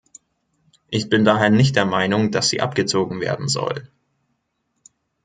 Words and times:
Ich 0.89 1.09
bin 1.09 1.25
daher 1.25 1.51
nicht 1.51 1.75
der 1.75 1.85
Meinung, 1.85 2.31
dass 2.31 2.49
sie 2.49 2.59
abgezogen 2.59 3.21
werden 3.21 3.47
soll. 3.47 3.87